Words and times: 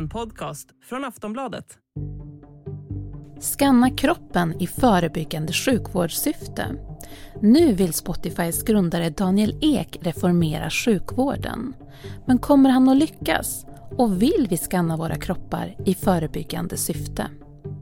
En 0.00 0.08
podcast 0.08 0.68
från 0.88 1.04
Aftonbladet. 1.04 1.78
Skanna 3.40 3.90
kroppen 3.90 4.60
i 4.60 4.66
förebyggande 4.66 5.52
sjukvårdssyfte. 5.52 6.66
Nu 7.42 7.72
vill 7.72 7.92
Spotifys 7.92 8.62
grundare 8.62 9.10
Daniel 9.10 9.58
Ek 9.62 9.98
reformera 10.02 10.70
sjukvården. 10.70 11.74
Men 12.26 12.38
kommer 12.38 12.70
han 12.70 12.88
att 12.88 12.96
lyckas? 12.96 13.66
Och 13.98 14.22
vill 14.22 14.46
vi 14.50 14.56
skanna 14.56 14.96
våra 14.96 15.16
kroppar 15.16 15.76
i 15.86 15.94
förebyggande 15.94 16.76
syfte? 16.76 17.26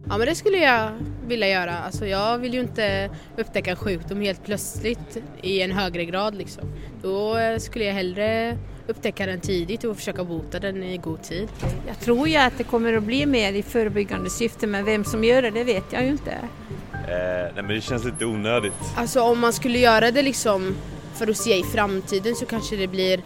Ja 0.08 0.18
men 0.18 0.26
det 0.26 0.34
skulle 0.34 0.58
jag 0.58 0.92
vilja 1.26 1.48
göra. 1.48 1.78
Alltså 1.78 2.06
jag 2.06 2.38
vill 2.38 2.54
ju 2.54 2.60
inte 2.60 3.10
upptäcka 3.36 3.70
en 3.70 3.76
sjukdom 3.76 4.20
helt 4.20 4.44
plötsligt 4.44 5.22
i 5.42 5.62
en 5.62 5.72
högre 5.72 6.04
grad 6.04 6.34
liksom. 6.34 6.64
Då 7.02 7.36
skulle 7.58 7.84
jag 7.84 7.94
hellre 7.94 8.58
upptäcka 8.88 9.26
den 9.26 9.40
tidigt 9.40 9.84
och 9.84 9.96
försöka 9.96 10.24
bota 10.24 10.58
den 10.58 10.82
i 10.82 10.96
god 10.96 11.22
tid. 11.22 11.48
Jag 11.86 12.00
tror 12.00 12.28
ju 12.28 12.36
att 12.36 12.58
det 12.58 12.64
kommer 12.64 12.92
att 12.92 13.02
bli 13.02 13.26
mer 13.26 13.52
i 13.52 13.62
förebyggande 13.62 14.30
syfte 14.30 14.66
men 14.66 14.84
vem 14.84 15.04
som 15.04 15.24
gör 15.24 15.42
det, 15.42 15.50
det 15.50 15.64
vet 15.64 15.92
jag 15.92 16.04
ju 16.04 16.08
inte. 16.08 16.30
Eh, 16.30 17.54
nej 17.54 17.54
men 17.54 17.68
det 17.68 17.80
känns 17.80 18.04
lite 18.04 18.24
onödigt. 18.24 18.72
Alltså 18.96 19.20
om 19.20 19.40
man 19.40 19.52
skulle 19.52 19.78
göra 19.78 20.10
det 20.10 20.22
liksom 20.22 20.76
för 21.14 21.30
att 21.30 21.36
se 21.36 21.56
i 21.58 21.62
framtiden 21.62 22.34
så 22.34 22.46
kanske 22.46 22.76
det 22.76 22.86
blir 22.86 23.20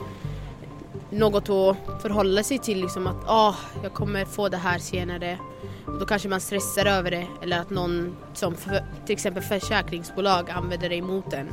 något 1.11 1.48
att 1.48 2.03
förhålla 2.03 2.42
sig 2.42 2.59
till 2.59 2.81
liksom 2.81 3.06
att 3.06 3.29
ah, 3.29 3.55
jag 3.83 3.92
kommer 3.92 4.25
få 4.25 4.48
det 4.48 4.56
här 4.56 4.79
senare. 4.79 5.39
Och 5.87 5.98
då 5.98 6.06
kanske 6.06 6.29
man 6.29 6.41
stressar 6.41 6.87
över 6.87 7.11
det 7.11 7.27
eller 7.42 7.59
att 7.59 7.70
någon 7.70 8.17
som 8.34 8.55
för, 8.55 8.84
till 9.06 9.12
exempel 9.12 9.42
försäkringsbolag 9.42 10.51
använder 10.51 10.89
det 10.89 10.97
emot 10.97 11.33
en. 11.33 11.48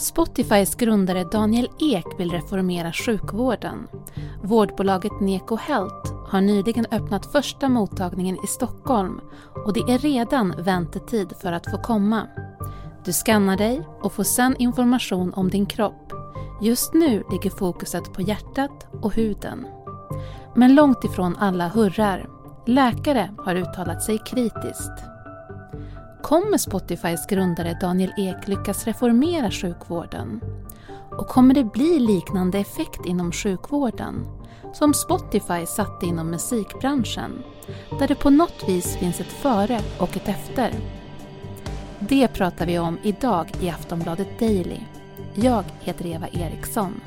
Spotifys 0.00 0.74
grundare 0.74 1.24
Daniel 1.24 1.68
Ek 1.78 2.06
vill 2.18 2.30
reformera 2.30 2.92
sjukvården. 2.92 3.88
Vårdbolaget 4.42 5.20
Neko 5.20 5.56
Health 5.56 6.14
har 6.28 6.40
nyligen 6.40 6.86
öppnat 6.90 7.32
första 7.32 7.68
mottagningen 7.68 8.36
i 8.44 8.46
Stockholm 8.46 9.20
och 9.66 9.72
det 9.72 9.80
är 9.80 9.98
redan 9.98 10.54
väntetid 10.58 11.32
för 11.40 11.52
att 11.52 11.70
få 11.70 11.78
komma. 11.78 12.26
Du 13.04 13.12
skannar 13.12 13.56
dig 13.56 13.82
och 14.02 14.12
får 14.12 14.24
sen 14.24 14.56
information 14.56 15.34
om 15.34 15.50
din 15.50 15.66
kropp. 15.66 16.12
Just 16.62 16.94
nu 16.94 17.24
ligger 17.30 17.50
fokuset 17.50 18.12
på 18.12 18.22
hjärtat 18.22 18.86
och 19.02 19.14
huden. 19.14 19.66
Men 20.54 20.74
långt 20.74 21.04
ifrån 21.04 21.36
alla 21.36 21.68
hurrar. 21.68 22.28
Läkare 22.66 23.30
har 23.38 23.54
uttalat 23.54 24.02
sig 24.02 24.18
kritiskt. 24.18 25.09
Kommer 26.22 26.58
Spotifys 26.58 27.26
grundare 27.26 27.78
Daniel 27.80 28.12
Ek 28.16 28.48
lyckas 28.48 28.84
reformera 28.84 29.50
sjukvården? 29.50 30.40
Och 31.10 31.28
kommer 31.28 31.54
det 31.54 31.64
bli 31.64 31.98
liknande 31.98 32.58
effekt 32.58 33.06
inom 33.06 33.32
sjukvården? 33.32 34.26
Som 34.72 34.94
Spotify 34.94 35.66
satte 35.66 36.06
inom 36.06 36.30
musikbranschen, 36.30 37.42
där 37.98 38.08
det 38.08 38.14
på 38.14 38.30
något 38.30 38.68
vis 38.68 38.96
finns 38.96 39.20
ett 39.20 39.32
före 39.32 39.80
och 39.98 40.16
ett 40.16 40.28
efter. 40.28 40.74
Det 41.98 42.28
pratar 42.28 42.66
vi 42.66 42.78
om 42.78 42.98
idag 43.02 43.52
i 43.60 43.70
Aftonbladet 43.70 44.38
Daily. 44.38 44.80
Jag 45.34 45.64
heter 45.80 46.06
Eva 46.06 46.28
Eriksson. 46.28 47.00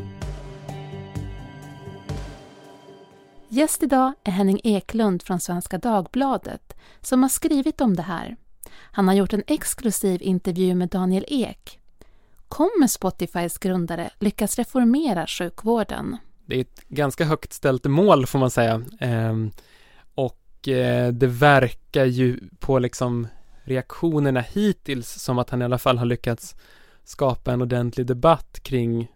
Gäst 3.48 3.84
idag 3.84 4.14
är 4.24 4.32
Henning 4.32 4.60
Eklund 4.64 5.24
från 5.24 5.40
Svenska 5.40 5.78
Dagbladet 5.78 6.74
som 7.02 7.22
har 7.22 7.30
skrivit 7.30 7.82
om 7.82 7.96
det 7.96 8.02
här. 8.02 8.38
Han 8.96 9.08
har 9.08 9.16
gjort 9.16 9.34
en 9.34 9.44
exklusiv 9.48 10.22
intervju 10.22 10.76
med 10.76 10.90
Daniel 10.90 11.26
Ek. 11.28 11.80
Kommer 12.48 12.88
Spotifys 12.88 13.58
grundare 13.58 14.10
lyckas 14.20 14.58
reformera 14.58 15.28
sjukvården? 15.28 16.18
Det 16.46 16.56
är 16.56 16.62
ett 16.62 16.88
ganska 16.88 17.26
högt 17.26 17.54
ställt 17.54 17.86
mål 17.86 18.26
får 18.26 18.40
man 18.40 18.52
säga. 18.52 18.82
Ehm, 19.00 19.52
och 20.16 20.68
eh, 20.68 21.14
det 21.14 21.28
verkar 21.28 22.06
ju 22.06 22.40
på 22.60 22.80
liksom 22.80 23.28
reaktionerna 23.64 24.42
hittills 24.42 25.10
som 25.10 25.40
att 25.40 25.50
han 25.50 25.62
i 25.62 25.66
alla 25.66 25.78
fall 25.78 25.98
har 25.98 26.06
lyckats 26.06 26.56
skapa 27.04 27.54
en 27.54 27.62
ordentlig 27.62 28.08
debatt 28.08 28.60
kring 28.64 29.12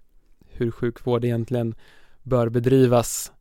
hur 0.45 0.71
sjukvård 0.71 1.25
egentligen 1.25 1.75
bör 2.23 2.49
bedrivas. 2.49 3.31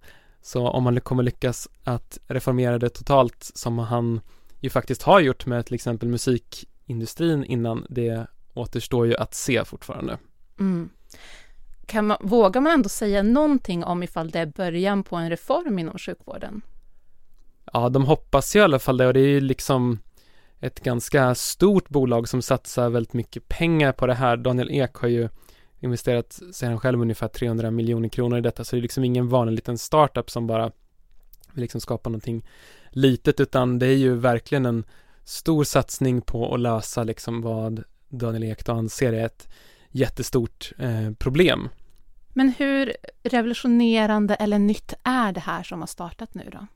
Så 0.43 0.69
om 0.69 0.85
man 0.85 1.01
kommer 1.01 1.23
lyckas 1.23 1.69
att 1.85 2.19
reformera 2.27 2.79
det 2.79 2.89
totalt 2.89 3.51
som 3.55 3.79
han 3.79 4.21
ju 4.61 4.71
faktiskt 4.71 5.03
har 5.03 5.21
gjort 5.21 5.47
med 5.47 5.67
till 5.67 5.75
exempel 5.75 6.09
musikindustrin 6.09 7.45
innan 7.45 7.87
det 7.89 8.27
återstår 8.55 9.07
ju 9.07 9.17
att 9.17 9.35
se 9.35 9.65
fortfarande. 9.65 10.19
Mm. 10.59 10.89
Kan 11.87 12.07
man, 12.07 12.17
vågar 12.21 12.61
man 12.61 12.73
ändå 12.73 12.89
säga 12.89 13.23
någonting 13.23 13.85
om 13.85 14.03
ifall 14.03 14.31
det 14.31 14.39
är 14.39 14.47
början 14.47 15.03
på 15.03 15.17
en 15.17 15.31
reform 15.31 15.79
inom 15.79 15.99
sjukvården? 15.99 16.63
Ja, 17.73 17.89
de 17.89 18.05
hoppas 18.05 18.57
ju 18.57 18.61
i 18.61 18.63
alla 18.63 18.79
fall 18.79 18.97
det 18.97 19.07
och 19.07 19.15
det 19.15 19.21
är 19.21 19.29
ju 19.29 19.41
liksom 19.41 19.99
ett 20.61 20.81
ganska 20.81 21.35
stort 21.35 21.89
bolag 21.89 22.29
som 22.29 22.43
satsar 22.43 22.91
väldigt 22.91 23.13
mycket 23.13 23.49
pengar 23.49 23.93
på 23.93 24.07
det 24.07 24.15
här. 24.15 24.37
Daniel 24.37 24.71
Ek 24.71 24.95
har 24.95 25.09
ju 25.09 25.29
investerat, 25.81 26.41
säger 26.53 26.71
han 26.71 26.81
själv, 26.81 27.01
ungefär 27.01 27.29
300 27.29 27.71
miljoner 27.71 28.09
kronor 28.09 28.39
i 28.39 28.41
detta, 28.41 28.65
så 28.65 28.77
det 28.77 28.81
är 28.81 28.83
liksom 28.83 29.05
ingen 29.05 29.29
vanlig 29.29 29.53
liten 29.53 29.79
startup 29.79 30.31
som 30.31 30.47
bara 30.47 30.73
vill 31.53 31.63
liksom 31.63 31.81
skapa 31.81 32.11
någonting 32.11 32.45
litet 32.97 33.41
utan 33.41 33.79
det 33.79 33.87
är 33.87 33.97
ju 33.97 34.15
verkligen 34.15 34.67
en 34.67 34.85
stor 35.25 35.65
satsning 35.65 36.21
på 36.21 36.55
att 36.55 36.61
lösa 36.61 37.05
liksom 37.05 37.43
vad 37.43 37.85
Daniel 38.09 38.45
Ek 38.45 38.65
då 38.65 38.73
anser 38.73 39.13
är 39.13 39.27
ett 39.27 39.49
jättestort 39.91 40.73
eh, 40.79 41.11
problem. 41.19 41.69
Men 42.29 42.49
hur 42.59 42.97
revolutionerande 43.23 44.35
eller 44.35 44.59
nytt 44.59 44.95
är 45.03 45.33
det 45.33 45.41
här 45.41 45.63
som 45.63 45.81
har 45.81 45.87
startat 45.87 46.35
nu 46.35 46.49
då? 46.53 46.67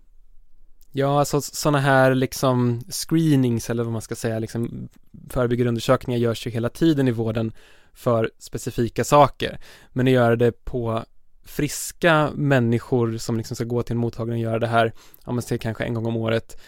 Ja, 0.93 1.19
alltså 1.19 1.41
sådana 1.41 1.79
här 1.79 2.15
liksom 2.15 2.81
screenings 2.89 3.71
eller 3.71 3.83
vad 3.83 3.93
man 3.93 4.03
ska 4.03 4.15
säga, 4.15 4.39
liksom 4.39 4.89
förebyggande 5.31 5.69
undersökningar 5.69 6.19
görs 6.19 6.47
ju 6.47 6.51
hela 6.51 6.69
tiden 6.69 7.09
i 7.09 7.11
vården 7.11 7.53
för 7.93 8.31
specifika 8.39 9.05
saker. 9.05 9.59
Men 9.93 10.07
att 10.07 10.13
göra 10.13 10.37
det 10.37 10.65
på 10.65 11.05
friska 11.45 12.31
människor 12.35 13.17
som 13.17 13.37
liksom 13.37 13.57
ska 13.57 13.65
gå 13.65 13.83
till 13.83 13.93
en 13.93 13.99
mottagning 13.99 14.35
och 14.35 14.51
göra 14.51 14.59
det 14.59 14.67
här, 14.67 14.93
ja 15.25 15.33
man 15.33 15.43
ser 15.43 15.57
kanske 15.57 15.85
en 15.85 15.95
gång 15.95 16.07
om 16.07 16.17
året. 16.17 16.61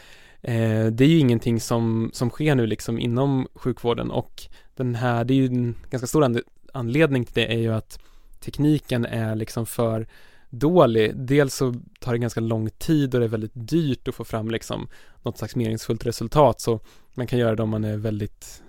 Eh, 0.42 0.86
det 0.86 1.04
är 1.04 1.08
ju 1.08 1.18
ingenting 1.18 1.60
som, 1.60 2.10
som 2.12 2.30
sker 2.30 2.54
nu 2.54 2.66
liksom 2.66 2.98
inom 2.98 3.48
sjukvården 3.54 4.10
och 4.10 4.42
den 4.76 4.94
här, 4.94 5.24
det 5.24 5.34
är 5.34 5.36
ju 5.36 5.46
en 5.46 5.74
ganska 5.90 6.06
stor 6.06 6.42
anledning 6.72 7.24
till 7.24 7.34
det 7.34 7.54
är 7.54 7.58
ju 7.58 7.74
att 7.74 7.98
tekniken 8.40 9.06
är 9.06 9.34
liksom 9.34 9.66
för 9.66 10.06
dålig. 10.50 11.12
Dels 11.16 11.54
så 11.54 11.74
tar 12.00 12.12
det 12.12 12.18
ganska 12.18 12.40
lång 12.40 12.70
tid 12.70 13.14
och 13.14 13.20
det 13.20 13.26
är 13.26 13.28
väldigt 13.28 13.52
dyrt 13.54 14.08
att 14.08 14.14
få 14.14 14.24
fram 14.24 14.50
liksom 14.50 14.88
något 15.22 15.38
slags 15.38 15.56
meningsfullt 15.56 16.06
resultat 16.06 16.60
så 16.60 16.80
man 17.14 17.26
kan 17.26 17.38
göra 17.38 17.56
det 17.56 17.62
om 17.62 17.70
man 17.70 17.84
är 17.84 17.96
väldigt, 17.96 18.62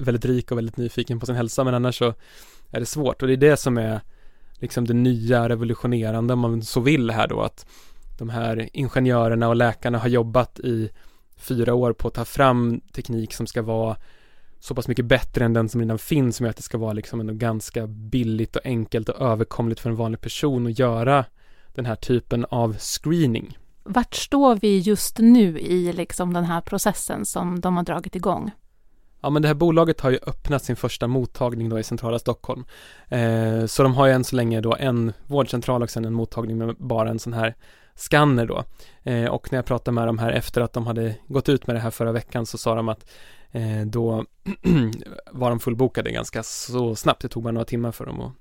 väldigt 0.00 0.24
rik 0.24 0.50
och 0.50 0.58
väldigt 0.58 0.76
nyfiken 0.76 1.20
på 1.20 1.26
sin 1.26 1.34
hälsa 1.34 1.64
men 1.64 1.74
annars 1.74 1.98
så 1.98 2.14
är 2.70 2.80
det 2.80 2.86
svårt 2.86 3.22
och 3.22 3.28
det 3.28 3.34
är 3.34 3.50
det 3.50 3.56
som 3.56 3.78
är 3.78 4.00
liksom 4.60 4.86
det 4.86 4.94
nya 4.94 5.48
revolutionerande 5.48 6.32
om 6.32 6.38
man 6.38 6.62
så 6.62 6.80
vill 6.80 7.10
här 7.10 7.28
då 7.28 7.40
att 7.40 7.66
de 8.18 8.28
här 8.28 8.68
ingenjörerna 8.72 9.48
och 9.48 9.56
läkarna 9.56 9.98
har 9.98 10.08
jobbat 10.08 10.60
i 10.60 10.90
fyra 11.36 11.74
år 11.74 11.92
på 11.92 12.08
att 12.08 12.14
ta 12.14 12.24
fram 12.24 12.80
teknik 12.92 13.34
som 13.34 13.46
ska 13.46 13.62
vara 13.62 13.96
så 14.60 14.74
pass 14.74 14.88
mycket 14.88 15.04
bättre 15.04 15.44
än 15.44 15.52
den 15.52 15.68
som 15.68 15.80
redan 15.80 15.98
finns 15.98 16.36
som 16.36 16.46
gör 16.46 16.50
att 16.50 16.56
det 16.56 16.62
ska 16.62 16.78
vara 16.78 16.92
liksom 16.92 17.20
ändå 17.20 17.34
ganska 17.34 17.86
billigt 17.86 18.56
och 18.56 18.66
enkelt 18.66 19.08
och 19.08 19.20
överkomligt 19.20 19.80
för 19.80 19.90
en 19.90 19.96
vanlig 19.96 20.20
person 20.20 20.66
att 20.66 20.78
göra 20.78 21.24
den 21.74 21.86
här 21.86 21.96
typen 21.96 22.44
av 22.44 22.76
screening. 22.78 23.58
Vart 23.82 24.14
står 24.14 24.56
vi 24.56 24.78
just 24.78 25.18
nu 25.18 25.58
i 25.58 25.92
liksom 25.92 26.32
den 26.32 26.44
här 26.44 26.60
processen 26.60 27.26
som 27.26 27.60
de 27.60 27.76
har 27.76 27.84
dragit 27.84 28.16
igång? 28.16 28.50
Ja 29.20 29.30
men 29.30 29.42
det 29.42 29.48
här 29.48 29.54
bolaget 29.54 30.00
har 30.00 30.10
ju 30.10 30.18
öppnat 30.26 30.64
sin 30.64 30.76
första 30.76 31.06
mottagning 31.06 31.68
då 31.68 31.78
i 31.78 31.82
centrala 31.82 32.18
Stockholm. 32.18 32.64
Eh, 33.08 33.66
så 33.66 33.82
de 33.82 33.94
har 33.94 34.06
ju 34.06 34.12
än 34.12 34.24
så 34.24 34.36
länge 34.36 34.60
då 34.60 34.76
en 34.76 35.12
vårdcentral 35.26 35.82
och 35.82 35.90
sen 35.90 36.04
en 36.04 36.12
mottagning 36.12 36.58
med 36.58 36.76
bara 36.78 37.10
en 37.10 37.18
sån 37.18 37.32
här 37.32 37.56
skanner 37.94 38.46
då. 38.46 38.64
Eh, 39.02 39.30
och 39.30 39.52
när 39.52 39.58
jag 39.58 39.66
pratade 39.66 39.94
med 39.94 40.08
dem 40.08 40.18
här 40.18 40.32
efter 40.32 40.60
att 40.60 40.72
de 40.72 40.86
hade 40.86 41.14
gått 41.26 41.48
ut 41.48 41.66
med 41.66 41.76
det 41.76 41.80
här 41.80 41.90
förra 41.90 42.12
veckan 42.12 42.46
så 42.46 42.58
sa 42.58 42.74
de 42.74 42.88
att 42.88 43.10
eh, 43.50 43.86
då 43.86 44.24
var 45.32 45.50
de 45.50 45.60
fullbokade 45.60 46.10
ganska 46.10 46.42
så 46.42 46.96
snabbt. 46.96 47.22
Det 47.22 47.28
tog 47.28 47.42
bara 47.42 47.52
några 47.52 47.64
timmar 47.64 47.92
för 47.92 48.06
dem 48.06 48.20
att 48.20 48.32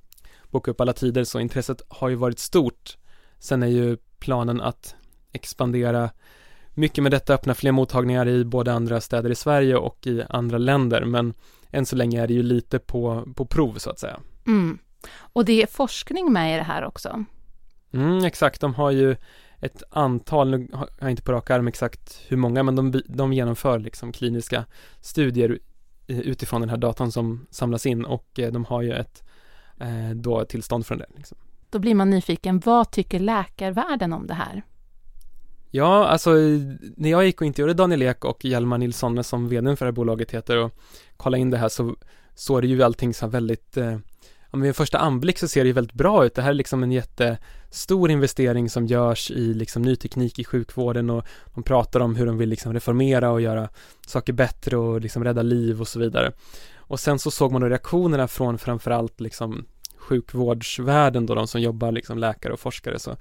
boka 0.51 0.71
upp 0.71 0.81
alla 0.81 0.93
tider 0.93 1.23
så 1.23 1.39
intresset 1.39 1.81
har 1.87 2.09
ju 2.09 2.15
varit 2.15 2.39
stort. 2.39 2.97
Sen 3.39 3.63
är 3.63 3.67
ju 3.67 3.97
planen 4.19 4.61
att 4.61 4.95
expandera 5.31 6.09
mycket 6.79 7.03
med 7.03 7.11
detta, 7.11 7.33
öppna 7.33 7.53
fler 7.53 7.71
mottagningar 7.71 8.27
i 8.27 8.45
både 8.45 8.73
andra 8.73 9.01
städer 9.01 9.29
i 9.29 9.35
Sverige 9.35 9.75
och 9.75 10.07
i 10.07 10.23
andra 10.29 10.57
länder 10.57 11.05
men 11.05 11.33
än 11.71 11.85
så 11.85 11.95
länge 11.95 12.23
är 12.23 12.27
det 12.27 12.33
ju 12.33 12.43
lite 12.43 12.79
på, 12.79 13.27
på 13.35 13.45
prov 13.45 13.73
så 13.77 13.89
att 13.89 13.99
säga. 13.99 14.19
Mm. 14.47 14.79
Och 15.17 15.45
det 15.45 15.63
är 15.63 15.67
forskning 15.67 16.33
med 16.33 16.53
i 16.53 16.57
det 16.57 16.63
här 16.63 16.85
också? 16.85 17.23
Mm, 17.91 18.25
exakt, 18.25 18.61
de 18.61 18.73
har 18.73 18.91
ju 18.91 19.15
ett 19.59 19.83
antal, 19.89 20.49
nu 20.49 20.67
har 20.73 20.89
jag 20.99 21.09
inte 21.09 21.23
på 21.23 21.31
rak 21.31 21.49
arm 21.49 21.67
exakt 21.67 22.21
hur 22.27 22.37
många, 22.37 22.63
men 22.63 22.75
de, 22.75 23.01
de 23.05 23.33
genomför 23.33 23.79
liksom 23.79 24.11
kliniska 24.11 24.65
studier 25.01 25.59
utifrån 26.07 26.61
den 26.61 26.69
här 26.69 26.77
datan 26.77 27.11
som 27.11 27.47
samlas 27.51 27.85
in 27.85 28.05
och 28.05 28.39
eh, 28.39 28.51
de 28.51 28.65
har 28.65 28.81
ju 28.81 28.93
ett 28.93 29.23
eh, 29.79 30.09
då 30.15 30.45
tillstånd 30.45 30.85
från 30.85 30.97
det. 30.97 31.05
Liksom. 31.15 31.37
Då 31.69 31.79
blir 31.79 31.95
man 31.95 32.09
nyfiken, 32.09 32.59
vad 32.59 32.91
tycker 32.91 33.19
läkarvärlden 33.19 34.13
om 34.13 34.27
det 34.27 34.33
här? 34.33 34.63
Ja, 35.71 36.07
alltså 36.07 36.31
när 36.95 37.09
jag 37.09 37.25
gick 37.25 37.41
och 37.41 37.47
intervjuade 37.47 37.73
Daniel 37.73 38.01
Ek 38.01 38.25
och 38.25 38.45
Hjalmar 38.45 38.77
Nilsson 38.77 39.23
som 39.23 39.49
vd 39.49 39.75
för 39.75 39.85
det 39.85 39.89
här 39.89 39.95
bolaget 39.95 40.31
heter 40.31 40.57
och 40.57 40.71
kollade 41.17 41.41
in 41.41 41.49
det 41.49 41.57
här 41.57 41.69
så 41.69 41.95
såg 42.35 42.61
det 42.61 42.67
ju 42.67 42.83
allting 42.83 43.13
så 43.13 43.27
väldigt 43.27 43.77
eh, 43.77 43.97
om 44.51 44.61
vid 44.61 44.67
en 44.67 44.73
första 44.73 44.97
anblick 44.97 45.39
så 45.39 45.47
ser 45.47 45.63
det 45.63 45.67
ju 45.67 45.73
väldigt 45.73 45.93
bra 45.93 46.25
ut. 46.25 46.35
Det 46.35 46.41
här 46.41 46.49
är 46.49 46.53
liksom 46.53 46.83
en 46.83 46.91
jättestor 46.91 48.11
investering 48.11 48.69
som 48.69 48.85
görs 48.85 49.31
i 49.31 49.53
liksom 49.53 49.81
ny 49.81 49.95
teknik 49.95 50.39
i 50.39 50.43
sjukvården 50.43 51.09
och 51.09 51.25
de 51.53 51.63
pratar 51.63 51.99
om 51.99 52.15
hur 52.15 52.25
de 52.25 52.37
vill 52.37 52.49
liksom 52.49 52.73
reformera 52.73 53.31
och 53.31 53.41
göra 53.41 53.69
saker 54.07 54.33
bättre 54.33 54.77
och 54.77 55.01
liksom 55.01 55.23
rädda 55.23 55.41
liv 55.41 55.81
och 55.81 55.87
så 55.87 55.99
vidare. 55.99 56.31
Och 56.77 56.99
sen 56.99 57.19
så 57.19 57.31
såg 57.31 57.51
man 57.51 57.61
då 57.61 57.67
reaktionerna 57.67 58.27
från 58.27 58.57
framförallt 58.57 59.19
liksom 59.19 59.65
sjukvårdsvärlden 59.97 61.25
då, 61.25 61.35
de 61.35 61.47
som 61.47 61.61
jobbar 61.61 61.91
liksom 61.91 62.17
läkare 62.17 62.53
och 62.53 62.59
forskare 62.59 62.99
så 62.99 63.15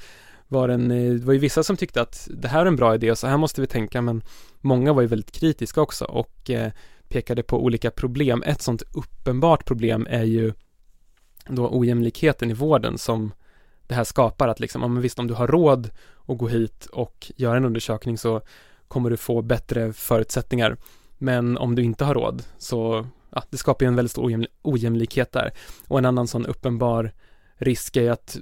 var 0.49 0.69
en, 0.69 0.91
eh, 0.91 1.13
det 1.13 1.25
var 1.25 1.33
ju 1.33 1.39
vissa 1.39 1.63
som 1.63 1.77
tyckte 1.77 2.01
att 2.01 2.29
det 2.31 2.49
här 2.49 2.61
är 2.63 2.67
en 2.67 2.77
bra 2.77 2.95
idé 2.95 3.11
och 3.11 3.19
så 3.19 3.27
här 3.27 3.37
måste 3.37 3.61
vi 3.61 3.67
tänka 3.67 4.03
men 4.03 4.23
många 4.61 4.93
var 4.93 5.03
ju 5.03 5.09
väldigt 5.09 5.33
kritiska 5.33 5.81
också 5.81 6.05
och 6.05 6.51
eh, 6.51 6.73
pekade 7.09 7.43
på 7.43 7.65
olika 7.65 7.91
problem. 7.91 8.43
Ett 8.47 8.63
sånt 8.63 8.83
uppenbart 8.95 9.65
problem 9.65 10.07
är 10.11 10.25
ju 10.25 10.53
då 11.49 11.69
ojämlikheten 11.73 12.51
i 12.51 12.55
vården 12.55 12.99
som 12.99 13.33
det 13.87 13.95
här 13.95 14.05
skapar 14.05 14.49
att 14.49 14.61
liksom, 14.61 14.83
ja 14.83 14.89
men 14.89 15.03
visst 15.03 15.19
om 15.19 15.27
du 15.27 15.35
har 15.35 15.47
råd 15.47 15.91
att 16.27 16.39
gå 16.39 16.49
hit 16.49 16.87
och 16.87 17.33
göra 17.37 17.57
en 17.57 17.65
undersökning 17.65 18.19
så 18.19 18.41
kommer 18.89 19.11
du 19.11 19.17
få 19.17 19.43
bättre 19.43 19.93
förutsättningar. 19.93 20.77
Men 21.19 21.59
om 21.59 21.75
du 21.75 21.83
inte 21.83 22.05
har 22.05 22.15
råd 22.15 22.43
så, 22.59 23.07
ja, 23.31 23.43
det 23.51 23.57
skapar 23.57 23.87
ju 23.87 23.89
en 23.89 23.97
väldigt 23.97 24.13
stor 24.13 24.47
ojämlikhet 24.63 25.33
där. 25.33 25.53
Och 25.89 25.99
en 25.99 26.05
annan 26.05 26.29
sån 26.29 26.47
uppenbar 26.47 27.13
risk 27.59 27.97
är 27.97 28.11
att, 28.11 28.37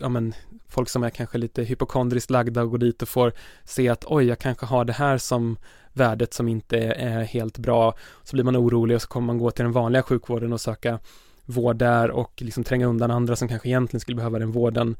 ja 0.00 0.08
men, 0.08 0.34
folk 0.68 0.88
som 0.88 1.02
är 1.02 1.10
kanske 1.10 1.38
lite 1.38 1.62
hypokondriskt 1.62 2.30
lagda 2.30 2.62
och 2.62 2.70
går 2.70 2.78
dit 2.78 3.02
och 3.02 3.08
får 3.08 3.32
se 3.64 3.88
att 3.88 4.04
oj, 4.06 4.24
jag 4.24 4.38
kanske 4.38 4.66
har 4.66 4.84
det 4.84 4.92
här 4.92 5.18
som 5.18 5.56
värdet 5.92 6.34
som 6.34 6.48
inte 6.48 6.78
är 6.78 7.22
helt 7.22 7.58
bra. 7.58 7.94
Så 8.24 8.36
blir 8.36 8.44
man 8.44 8.56
orolig 8.56 8.94
och 8.94 9.02
så 9.02 9.08
kommer 9.08 9.26
man 9.26 9.38
gå 9.38 9.50
till 9.50 9.64
den 9.64 9.72
vanliga 9.72 10.02
sjukvården 10.02 10.52
och 10.52 10.60
söka 10.60 10.98
vård 11.44 11.76
där 11.76 12.10
och 12.10 12.32
liksom 12.42 12.64
tränga 12.64 12.86
undan 12.86 13.10
andra 13.10 13.36
som 13.36 13.48
kanske 13.48 13.68
egentligen 13.68 14.00
skulle 14.00 14.16
behöva 14.16 14.38
den 14.38 14.52
vården. 14.52 14.96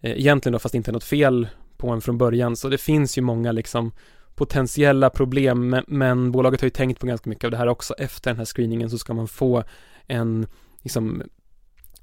Eh, 0.00 0.10
egentligen 0.10 0.52
då 0.52 0.58
fast 0.58 0.74
inte 0.74 0.90
är 0.90 0.92
något 0.92 1.04
fel 1.04 1.48
på 1.76 1.88
en 1.88 2.00
från 2.00 2.18
början. 2.18 2.56
Så 2.56 2.68
det 2.68 2.78
finns 2.78 3.18
ju 3.18 3.22
många 3.22 3.52
liksom 3.52 3.92
potentiella 4.34 5.10
problem 5.10 5.82
men 5.86 6.32
bolaget 6.32 6.60
har 6.60 6.66
ju 6.66 6.70
tänkt 6.70 7.00
på 7.00 7.06
ganska 7.06 7.30
mycket 7.30 7.44
av 7.44 7.50
det 7.50 7.56
här 7.56 7.66
också. 7.66 7.94
Efter 7.98 8.30
den 8.30 8.38
här 8.38 8.44
screeningen 8.44 8.90
så 8.90 8.98
ska 8.98 9.14
man 9.14 9.28
få 9.28 9.64
en 10.06 10.46
liksom 10.82 11.22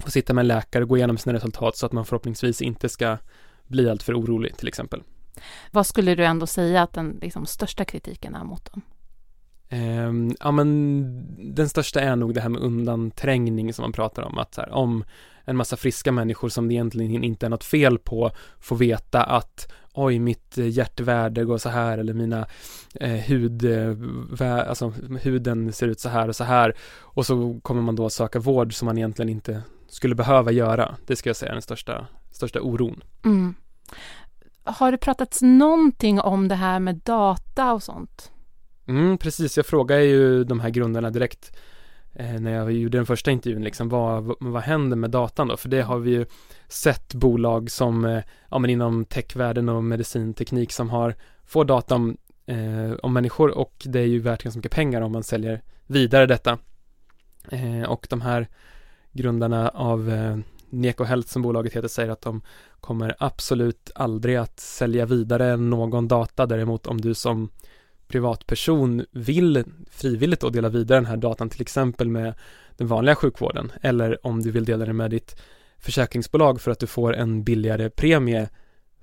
få 0.06 0.12
sitta 0.12 0.34
med 0.34 0.42
en 0.42 0.48
läkare 0.48 0.84
och 0.84 0.90
gå 0.90 0.98
igenom 0.98 1.18
sina 1.18 1.36
resultat 1.36 1.78
så 1.78 1.86
att 1.86 1.92
man 1.92 2.06
förhoppningsvis 2.06 2.62
inte 2.62 2.90
ska 2.90 3.18
bli 3.68 3.90
alltför 3.90 4.20
orolig 4.20 4.58
till 4.58 4.68
exempel. 4.68 5.04
Vad 5.72 5.88
skulle 5.88 6.16
du 6.16 6.26
ändå 6.26 6.48
säga 6.48 6.82
att 6.82 6.94
den 6.94 7.20
liksom, 7.22 7.46
största 7.46 7.86
kritiken 7.86 8.36
är 8.36 8.44
mot 8.44 8.72
dem? 8.72 8.82
Um, 9.72 10.36
ja 10.40 10.52
men 10.52 11.56
den 11.56 11.70
största 11.70 12.02
är 12.02 12.16
nog 12.16 12.34
det 12.34 12.42
här 12.42 12.50
med 12.50 12.62
undanträngning 12.62 13.74
som 13.74 13.84
man 13.84 13.92
pratar 13.92 14.24
om 14.24 14.38
att 14.38 14.58
här, 14.58 14.70
om 14.70 15.04
en 15.46 15.58
massa 15.58 15.78
friska 15.78 16.12
människor 16.12 16.50
som 16.50 16.68
det 16.68 16.74
egentligen 16.74 17.24
inte 17.24 17.46
är 17.46 17.50
något 17.50 17.64
fel 17.64 17.98
på 17.98 18.32
får 18.60 18.76
veta 18.76 19.24
att 19.24 19.72
oj 19.94 20.20
mitt 20.20 20.58
hjärtvärde 20.58 21.46
går 21.46 21.58
så 21.58 21.70
här 21.70 21.98
eller 21.98 22.14
mina 22.14 22.46
eh, 22.96 23.10
hud, 23.10 23.66
vä, 24.32 24.66
alltså 24.66 24.94
huden 25.22 25.74
ser 25.74 25.88
ut 25.88 26.00
så 26.00 26.10
här 26.10 26.28
och 26.28 26.36
så 26.36 26.44
här 26.44 26.74
och 27.00 27.26
så 27.26 27.60
kommer 27.62 27.82
man 27.82 27.96
då 27.96 28.10
söka 28.10 28.40
vård 28.40 28.74
som 28.74 28.86
man 28.86 28.98
egentligen 28.98 29.30
inte 29.30 29.62
skulle 29.96 30.16
behöva 30.16 30.52
göra. 30.52 30.96
Det 31.06 31.16
ska 31.16 31.30
jag 31.30 31.36
säga 31.36 31.50
är 31.50 31.56
den 31.56 31.62
största, 31.62 32.08
största 32.32 32.62
oron. 32.62 33.04
Mm. 33.26 33.56
Har 34.64 34.92
det 34.92 34.98
pratats 34.98 35.42
någonting 35.42 36.20
om 36.20 36.48
det 36.48 36.56
här 36.56 36.80
med 36.80 36.96
data 36.96 37.74
och 37.74 37.84
sånt? 37.84 38.32
Mm, 38.88 39.18
precis. 39.18 39.58
Jag 39.58 39.66
frågade 39.66 40.04
ju 40.04 40.44
de 40.44 40.60
här 40.60 40.70
grundarna 40.70 41.10
direkt 41.10 41.58
eh, 42.14 42.40
när 42.40 42.52
jag 42.52 42.72
gjorde 42.72 42.98
den 42.98 43.06
första 43.06 43.32
intervjun, 43.32 43.64
liksom 43.64 43.90
vad, 43.90 44.36
vad 44.40 44.64
händer 44.64 44.98
med 44.98 45.12
datan 45.12 45.48
då? 45.48 45.58
För 45.58 45.70
det 45.70 45.82
har 45.82 46.00
vi 46.00 46.12
ju 46.12 46.26
sett 46.68 47.14
bolag 47.14 47.72
som, 47.72 48.06
eh, 48.06 48.24
ja 48.50 48.60
men 48.60 48.70
inom 48.70 49.06
techvärlden 49.06 49.70
och 49.70 49.84
medicinteknik 49.84 50.72
som 50.72 50.90
har, 50.90 51.16
får 51.46 51.66
data 51.66 51.96
om, 51.96 52.18
eh, 52.46 52.92
om 53.04 53.14
människor 53.14 53.58
och 53.58 53.74
det 53.86 54.00
är 54.00 54.08
ju 54.08 54.20
värt 54.20 54.44
ganska 54.44 54.58
mycket 54.58 54.72
pengar 54.72 55.02
om 55.02 55.12
man 55.12 55.24
säljer 55.24 55.62
vidare 55.88 56.26
detta. 56.26 56.58
Eh, 57.52 57.84
och 57.84 58.08
de 58.10 58.22
här 58.22 58.48
grundarna 59.16 59.70
av 59.70 60.10
eh, 60.10 60.38
Neko 60.70 61.04
Health 61.04 61.30
som 61.30 61.42
bolaget 61.42 61.74
heter 61.74 61.88
säger 61.88 62.10
att 62.10 62.22
de 62.22 62.42
kommer 62.80 63.16
absolut 63.20 63.92
aldrig 63.96 64.36
att 64.36 64.60
sälja 64.60 65.06
vidare 65.06 65.58
någon 65.58 66.08
data. 66.08 66.46
Däremot 66.46 66.88
om 66.88 67.02
du 67.02 67.14
som 67.14 67.50
privatperson 68.08 69.06
vill 69.12 69.64
frivilligt 69.90 70.42
då 70.42 70.50
dela 70.50 70.70
vidare 70.70 70.98
den 70.98 71.06
här 71.06 71.18
datan 71.18 71.50
till 71.50 71.62
exempel 71.62 72.10
med 72.10 72.34
den 72.78 72.88
vanliga 72.88 73.16
sjukvården 73.16 73.72
eller 73.82 74.26
om 74.26 74.42
du 74.42 74.52
vill 74.52 74.66
dela 74.66 74.86
den 74.86 74.96
med 74.96 75.12
ditt 75.12 75.42
försäkringsbolag 75.78 76.62
för 76.62 76.72
att 76.72 76.80
du 76.80 76.88
får 76.88 77.16
en 77.16 77.44
billigare 77.44 77.90
premie 77.90 78.50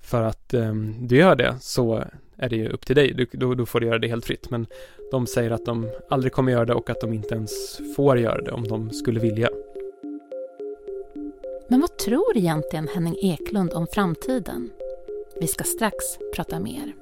för 0.01 0.23
att 0.23 0.55
eh, 0.55 0.75
du 1.01 1.17
gör 1.17 1.37
det 1.37 1.57
så 1.61 2.05
är 2.37 2.49
det 2.49 2.57
ju 2.57 2.69
upp 2.69 2.87
till 2.87 2.97
dig. 2.97 3.15
Du, 3.15 3.27
då, 3.33 3.55
då, 3.55 3.67
får 3.67 3.81
du 3.81 3.87
göra 3.87 3.99
det 3.99 4.09
helt 4.09 4.25
fritt. 4.25 4.51
Men 4.51 4.67
de 5.11 5.27
säger 5.27 5.51
att 5.51 5.65
de 5.65 5.91
aldrig 6.11 6.33
kommer 6.33 6.53
göra 6.53 6.65
det 6.65 6.75
och 6.75 6.91
att 6.91 7.01
de 7.01 7.13
inte 7.13 7.35
ens 7.35 7.81
får 7.97 8.19
göra 8.19 8.43
det 8.43 8.51
om 8.51 8.69
de 8.69 8.91
skulle 8.91 9.21
vilja. 9.21 9.49
Men 11.73 11.81
vad 11.81 11.99
tror 11.99 12.37
egentligen 12.37 12.89
Henning 12.89 13.17
Eklund 13.23 13.73
om 13.73 13.87
framtiden? 13.93 14.71
Vi 15.41 15.47
ska 15.47 15.65
strax 15.65 15.95
prata 16.35 16.61
mer. 16.61 16.95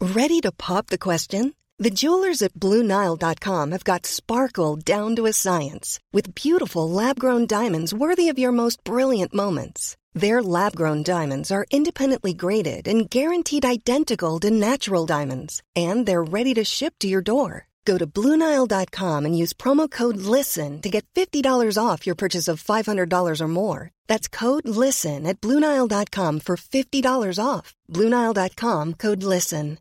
Ready 0.00 0.40
to 0.40 0.52
pop 0.66 0.86
the 0.86 0.98
question? 0.98 1.52
The 1.84 1.90
jewelers 1.90 2.42
at 2.42 2.54
BlueNile.com 2.54 3.72
have 3.72 3.84
got 3.84 4.06
sparkle 4.06 4.96
down 4.96 5.16
to 5.16 5.26
a 5.26 5.32
science 5.32 6.00
with 6.12 6.34
beautiful 6.42 7.04
lab-grown 7.04 7.46
diamonds 7.46 7.94
worthy 7.94 8.32
of 8.32 8.38
your 8.38 8.52
most 8.52 8.84
brilliant 8.84 9.34
moments. 9.34 9.96
Their 10.20 10.42
lab-grown 10.42 11.02
diamonds 11.02 11.50
are 11.50 11.66
independently 11.70 12.34
graded 12.34 12.88
and 12.88 13.10
guaranteed 13.10 13.64
identical 13.64 14.40
to 14.40 14.50
natural 14.50 15.06
diamonds, 15.06 15.62
and 15.76 16.06
they're 16.06 16.32
ready 16.32 16.54
to 16.54 16.64
ship 16.64 16.94
to 16.98 17.06
your 17.06 17.22
door. 17.22 17.69
Go 17.84 17.98
to 17.98 18.06
Bluenile.com 18.06 19.26
and 19.26 19.36
use 19.36 19.52
promo 19.52 19.90
code 19.90 20.16
LISTEN 20.16 20.80
to 20.82 20.88
get 20.88 21.04
$50 21.14 21.76
off 21.78 22.06
your 22.06 22.16
purchase 22.16 22.48
of 22.48 22.62
$500 22.62 23.40
or 23.40 23.48
more. 23.48 23.90
That's 24.06 24.28
code 24.28 24.68
LISTEN 24.68 25.26
at 25.26 25.40
Bluenile.com 25.40 26.40
for 26.40 26.56
$50 26.56 27.44
off. 27.44 27.74
Bluenile.com 27.88 28.94
code 28.94 29.22
LISTEN. 29.22 29.78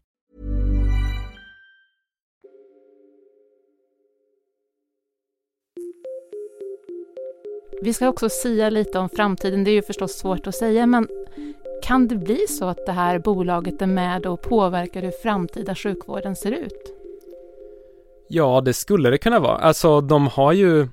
Vi 7.82 7.94
ska 7.94 8.08
också 8.08 8.30
säga 8.30 8.70
lite 8.70 9.00
om 9.00 9.10
framtiden. 9.10 9.64
Det 9.64 9.72
är 9.72 9.74
ju 9.74 9.82
förstås 9.82 10.20
svårt 10.20 10.48
att 10.48 10.56
säga, 10.56 10.86
men 10.86 11.08
kan 11.84 12.08
det 12.08 12.16
bli 12.16 12.48
så 12.50 12.66
att 12.66 12.86
det 12.86 12.92
här 12.92 13.20
bolaget 13.20 13.82
är 13.82 13.88
med 13.88 14.26
och 14.26 14.42
påverkar 14.42 15.02
hur 15.02 15.12
framtida 15.12 15.76
sjukvården 15.76 16.36
ser 16.36 16.52
ut? 16.52 16.99
Ja, 18.30 18.62
det 18.62 18.74
skulle 18.74 19.10
det 19.10 19.18
kunna 19.18 19.40
vara. 19.40 19.58
Alltså, 19.58 20.02
de 20.02 20.28
har 20.28 20.54
ju 20.54 20.88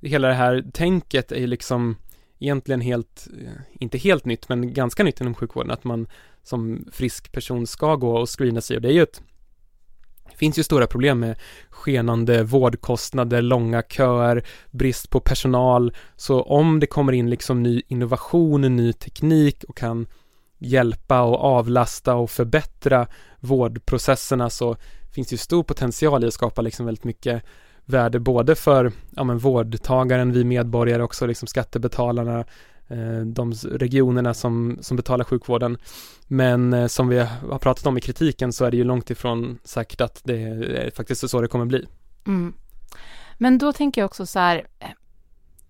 hela 0.00 0.28
det 0.28 0.34
här 0.34 0.64
tänket 0.72 1.32
är 1.32 1.36
ju 1.40 1.46
liksom 1.46 1.96
egentligen 2.38 2.80
helt, 2.80 3.28
eh, 3.40 3.52
inte 3.80 3.98
helt 3.98 4.24
nytt, 4.24 4.48
men 4.48 4.74
ganska 4.74 5.04
nytt 5.04 5.20
inom 5.20 5.34
sjukvården, 5.34 5.70
att 5.70 5.84
man 5.84 6.06
som 6.42 6.88
frisk 6.92 7.32
person 7.32 7.66
ska 7.66 7.96
gå 7.96 8.16
och 8.16 8.38
screena 8.38 8.60
sig 8.60 8.76
och 8.76 8.82
det 8.82 8.88
är 8.88 8.92
ju 8.92 9.02
ett 9.02 9.22
det 10.30 10.38
finns 10.38 10.58
ju 10.58 10.62
stora 10.62 10.86
problem 10.86 11.20
med 11.20 11.36
skenande 11.70 12.42
vårdkostnader, 12.42 13.42
långa 13.42 13.82
köer, 13.82 14.44
brist 14.70 15.10
på 15.10 15.20
personal. 15.20 15.92
Så 16.16 16.42
om 16.42 16.80
det 16.80 16.86
kommer 16.86 17.12
in 17.12 17.30
liksom 17.30 17.62
ny 17.62 17.82
innovation, 17.88 18.60
ny 18.76 18.92
teknik 18.92 19.64
och 19.64 19.76
kan 19.76 20.06
hjälpa 20.58 21.22
och 21.22 21.44
avlasta 21.44 22.14
och 22.14 22.30
förbättra 22.30 23.06
vårdprocesserna 23.40 24.50
så 24.50 24.76
finns 25.14 25.28
det 25.28 25.34
ju 25.34 25.38
stor 25.38 25.62
potential 25.62 26.24
i 26.24 26.26
att 26.26 26.34
skapa 26.34 26.62
liksom 26.62 26.86
väldigt 26.86 27.04
mycket 27.04 27.42
värde 27.84 28.20
både 28.20 28.54
för 28.54 28.92
ja, 29.10 29.24
men 29.24 29.38
vårdtagaren, 29.38 30.32
vi 30.32 30.44
medborgare 30.44 31.02
också, 31.02 31.26
liksom 31.26 31.48
skattebetalarna, 31.48 32.44
eh, 32.88 33.20
de 33.26 33.52
regionerna 33.52 34.34
som, 34.34 34.78
som 34.80 34.96
betalar 34.96 35.24
sjukvården. 35.24 35.78
Men 36.26 36.72
eh, 36.72 36.86
som 36.86 37.08
vi 37.08 37.18
har 37.18 37.58
pratat 37.58 37.86
om 37.86 37.98
i 37.98 38.00
kritiken 38.00 38.52
så 38.52 38.64
är 38.64 38.70
det 38.70 38.76
ju 38.76 38.84
långt 38.84 39.10
ifrån 39.10 39.58
säkert 39.64 40.00
att 40.00 40.20
det 40.24 40.42
är 40.42 40.90
faktiskt 40.90 41.30
så 41.30 41.40
det 41.40 41.48
kommer 41.48 41.64
bli. 41.64 41.86
Mm. 42.26 42.54
Men 43.38 43.58
då 43.58 43.72
tänker 43.72 44.00
jag 44.00 44.06
också 44.06 44.26
så 44.26 44.38
här, 44.38 44.66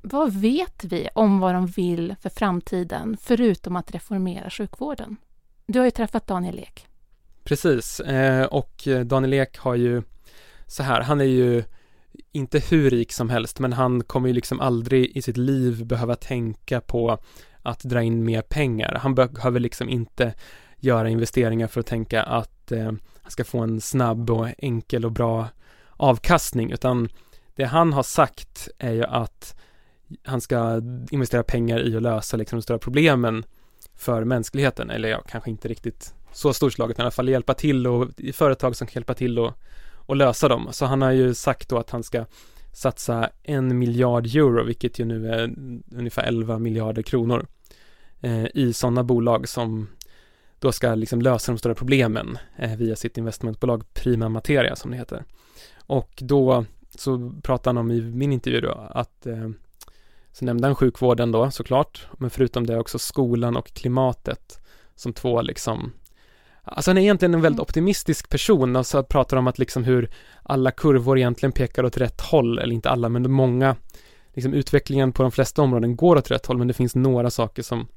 vad 0.05 0.33
vet 0.33 0.85
vi 0.85 1.09
om 1.15 1.41
vad 1.41 1.55
de 1.55 1.67
vill 1.67 2.15
för 2.21 2.31
framtiden, 2.31 3.17
förutom 3.21 3.77
att 3.77 3.91
reformera 3.91 4.51
sjukvården? 4.51 5.17
Du 5.67 5.79
har 5.79 5.85
ju 5.85 5.91
träffat 5.91 6.27
Daniel 6.27 6.59
Ek. 6.59 6.87
Precis, 7.45 8.01
eh, 8.01 8.45
och 8.45 8.89
eh, 8.89 9.01
Daniel 9.01 9.35
Ek 9.35 9.59
har 9.59 9.75
ju 9.75 10.03
så 10.67 10.83
här, 10.83 11.01
han 11.01 11.21
är 11.21 11.25
ju 11.25 11.65
inte 12.33 12.59
hur 12.59 12.91
rik 12.91 13.13
som 13.13 13.31
helst, 13.31 13.59
men 13.59 13.73
han 13.73 14.05
kommer 14.05 14.29
ju 14.29 14.35
liksom 14.35 14.61
aldrig 14.61 15.17
i 15.17 15.23
sitt 15.23 15.37
liv 15.37 15.87
behöva 15.87 16.17
tänka 16.17 16.81
på 16.81 17.19
att 17.63 17.81
dra 17.81 18.03
in 18.03 18.25
mer 18.25 18.43
pengar. 18.43 18.99
Han 19.03 19.15
behöver 19.15 19.61
liksom 19.61 19.89
inte 19.89 20.35
göra 20.77 21.09
investeringar 21.09 21.67
för 21.67 21.81
att 21.81 21.87
tänka 21.87 22.23
att 22.23 22.73
eh, 22.73 22.93
han 23.23 23.31
ska 23.31 23.45
få 23.45 23.59
en 23.59 23.81
snabb 23.81 24.31
och 24.31 24.49
enkel 24.59 25.05
och 25.05 25.13
bra 25.13 25.49
avkastning, 25.97 26.73
utan 26.73 27.09
det 27.57 27.65
han 27.65 27.93
har 27.93 28.03
sagt 28.03 28.69
är 28.79 28.93
ju 28.93 29.05
att 29.05 29.34
han 30.23 30.41
ska 30.41 30.83
investera 31.11 31.43
pengar 31.43 31.89
i 31.89 31.97
att 31.97 32.03
lösa 32.03 32.37
liksom 32.37 32.59
de 32.59 32.63
stora 32.63 32.79
problemen 32.79 33.45
för 33.95 34.25
mänskligheten, 34.25 34.91
eller 34.91 35.09
ja, 35.09 35.23
kanske 35.29 35.51
inte 35.51 35.69
riktigt 35.69 36.15
så 36.33 36.53
storslaget, 36.53 36.99
men 36.99 37.05
i 37.05 37.07
alla 37.07 37.11
fall 37.11 37.29
hjälpa 37.29 37.55
till 37.55 37.87
och 37.87 38.11
i 38.17 38.33
företag 38.33 38.77
som 38.77 38.87
kan 38.87 38.95
hjälpa 38.95 39.15
till 39.15 39.39
och, 39.39 39.53
och 40.07 40.17
lösa 40.17 40.49
dem. 40.49 40.69
Så 40.73 40.87
han 40.87 41.03
har 41.03 41.11
ju 41.11 41.35
sagt 41.35 41.69
då 41.69 41.79
att 41.79 41.91
han 41.91 42.03
ska 42.03 42.25
satsa 42.73 43.31
en 43.43 43.79
miljard 43.79 44.27
euro, 44.27 44.65
vilket 44.65 44.99
ju 44.99 45.05
nu 45.05 45.29
är 45.29 45.55
ungefär 45.97 46.23
11 46.23 46.59
miljarder 46.59 47.03
kronor 47.03 47.47
eh, 48.21 48.47
i 48.55 48.73
sådana 48.73 49.05
bolag 49.05 49.49
som 49.49 49.89
då 50.59 50.73
ska 50.73 50.95
liksom 50.95 51.23
lösa 51.23 51.53
de 51.53 51.59
stora 51.59 51.75
problemen 51.75 52.39
eh, 52.57 52.77
via 52.77 52.97
sitt 52.97 53.19
investmentbolag 53.19 53.95
Prima 53.95 54.29
Materia 54.29 54.77
som 54.77 54.91
det 54.91 54.97
heter. 54.97 55.25
Och 55.87 56.19
då 56.23 56.65
så 56.99 57.33
pratar 57.43 57.69
han 57.69 57.79
om 57.79 57.91
i 57.91 58.01
min 58.01 58.33
intervju 58.33 58.61
då 58.61 58.89
att 58.91 59.27
eh, 59.27 59.51
så 60.35 60.45
nämnde 60.45 60.67
han 60.67 60.75
sjukvården 60.75 61.33
då 61.33 61.51
såklart, 61.51 62.07
men 62.19 62.31
förutom 62.31 62.67
det 62.67 62.79
också 62.79 62.99
skolan 62.99 63.57
och 63.57 63.67
klimatet 63.67 64.61
som 64.95 65.13
två 65.13 65.43
liksom 65.43 65.93
Alltså 66.67 66.91
han 66.91 66.99
är 66.99 67.03
egentligen 67.03 67.35
en 67.35 67.41
väldigt 67.41 67.59
mm. 67.59 67.63
optimistisk 67.63 68.29
person. 68.29 68.77
Och 68.77 68.87
så 68.87 69.03
pratar 69.03 69.37
om 69.37 69.47
att 69.47 69.59
liksom 69.59 69.85
hur 69.85 70.11
alla 70.43 70.71
kurvor 70.71 71.19
egentligen 71.19 71.53
pekar 71.53 71.85
åt 71.85 71.97
rätt 71.97 72.21
håll, 72.21 72.59
eller 72.59 72.75
inte 72.75 72.91
alla, 72.91 73.09
men 73.09 73.33
många 73.33 73.77
liksom 74.33 74.55
utvecklingen 74.55 75.13
på 75.13 75.23
de 75.23 75.33
flesta 75.33 75.63
områden 75.63 75.97
går 75.97 76.17
åt 76.17 76.31
rätt 76.31 76.47
håll, 76.47 76.59
men 76.59 76.69
det 76.69 76.75
finns 76.75 76.95
några 76.95 77.31
saker 77.31 77.63
som 77.63 77.89